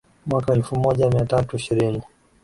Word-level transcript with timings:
mwaka 0.25 0.53
elfu 0.53 0.75
moja 0.79 1.09
mia 1.09 1.25
tatu 1.25 1.55
ishirini 1.55 2.01